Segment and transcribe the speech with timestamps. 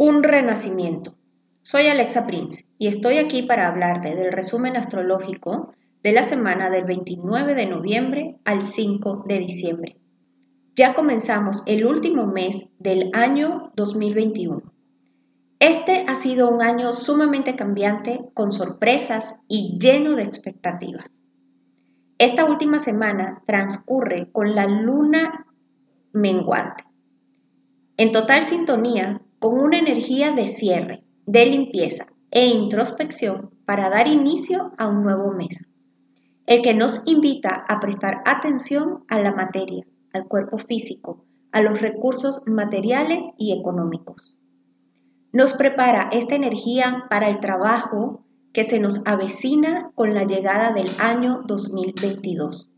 [0.00, 1.16] Un renacimiento.
[1.62, 5.74] Soy Alexa Prince y estoy aquí para hablarte del resumen astrológico
[6.04, 9.96] de la semana del 29 de noviembre al 5 de diciembre.
[10.76, 14.72] Ya comenzamos el último mes del año 2021.
[15.58, 21.10] Este ha sido un año sumamente cambiante, con sorpresas y lleno de expectativas.
[22.18, 25.48] Esta última semana transcurre con la luna
[26.12, 26.84] menguante,
[27.96, 34.72] en total sintonía con una energía de cierre, de limpieza e introspección para dar inicio
[34.78, 35.68] a un nuevo mes,
[36.46, 41.80] el que nos invita a prestar atención a la materia, al cuerpo físico, a los
[41.80, 44.38] recursos materiales y económicos.
[45.32, 50.88] Nos prepara esta energía para el trabajo que se nos avecina con la llegada del
[50.98, 52.70] año 2022.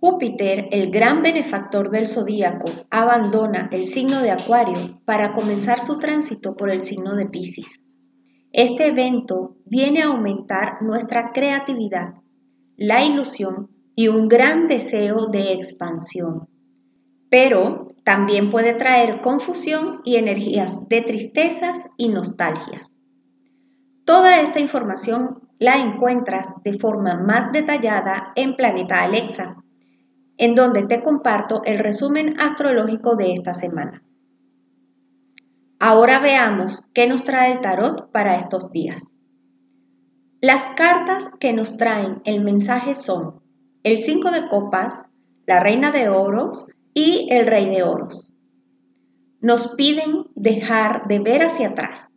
[0.00, 6.56] Júpiter, el gran benefactor del zodíaco, abandona el signo de Acuario para comenzar su tránsito
[6.56, 7.80] por el signo de Pisces.
[8.52, 12.14] Este evento viene a aumentar nuestra creatividad,
[12.76, 16.48] la ilusión y un gran deseo de expansión.
[17.28, 22.92] Pero también puede traer confusión y energías de tristezas y nostalgias.
[24.04, 29.57] Toda esta información la encuentras de forma más detallada en Planeta Alexa
[30.38, 34.02] en donde te comparto el resumen astrológico de esta semana.
[35.80, 39.12] Ahora veamos qué nos trae el tarot para estos días.
[40.40, 43.42] Las cartas que nos traen el mensaje son
[43.82, 45.04] el 5 de copas,
[45.46, 48.34] la reina de oros y el rey de oros.
[49.40, 52.12] Nos piden dejar de ver hacia atrás.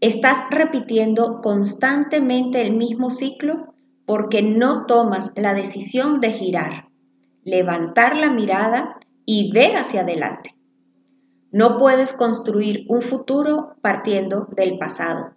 [0.00, 3.74] Estás repitiendo constantemente el mismo ciclo
[4.06, 6.88] porque no tomas la decisión de girar
[7.44, 10.54] levantar la mirada y ver hacia adelante.
[11.50, 15.34] No puedes construir un futuro partiendo del pasado.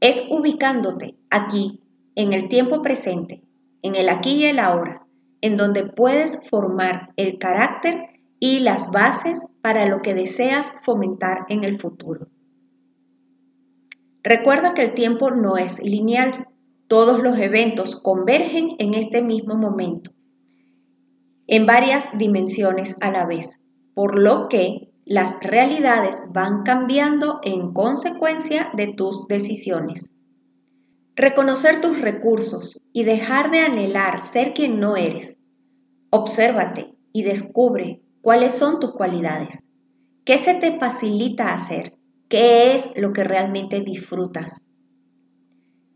[0.00, 1.82] Es ubicándote aquí,
[2.14, 3.42] en el tiempo presente,
[3.82, 5.06] en el aquí y el ahora,
[5.40, 11.64] en donde puedes formar el carácter y las bases para lo que deseas fomentar en
[11.64, 12.28] el futuro.
[14.22, 16.48] Recuerda que el tiempo no es lineal.
[16.86, 20.12] Todos los eventos convergen en este mismo momento
[21.46, 23.60] en varias dimensiones a la vez,
[23.94, 30.08] por lo que las realidades van cambiando en consecuencia de tus decisiones.
[31.16, 35.38] Reconocer tus recursos y dejar de anhelar ser quien no eres.
[36.10, 39.64] Obsérvate y descubre cuáles son tus cualidades.
[40.24, 41.98] ¿Qué se te facilita hacer?
[42.28, 44.62] ¿Qué es lo que realmente disfrutas?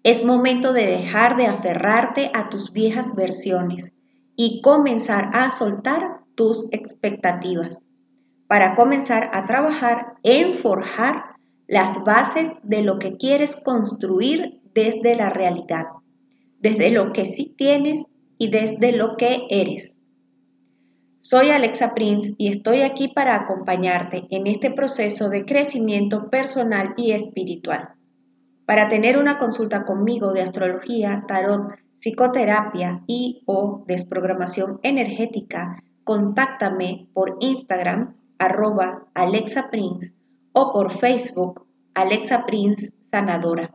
[0.02, 3.92] Es momento de dejar de aferrarte a tus viejas versiones
[4.36, 7.86] y comenzar a soltar tus expectativas
[8.48, 11.36] para comenzar a trabajar en forjar
[11.66, 15.86] las bases de lo que quieres construir desde la realidad,
[16.60, 18.06] desde lo que sí tienes
[18.38, 19.96] y desde lo que eres.
[21.20, 27.12] Soy Alexa Prince y estoy aquí para acompañarte en este proceso de crecimiento personal y
[27.12, 27.94] espiritual.
[28.64, 31.72] Para tener una consulta conmigo de astrología, tarot,
[32.06, 39.08] psicoterapia y o desprogramación energética, contáctame por Instagram arroba
[40.52, 43.72] o por Facebook Alexa Prince Sanadora.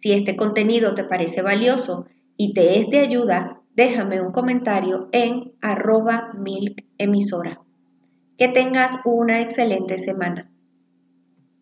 [0.00, 2.06] Si este contenido te parece valioso
[2.38, 6.86] y te es de ayuda, déjame un comentario en arroba milk.
[8.38, 10.50] Que tengas una excelente semana.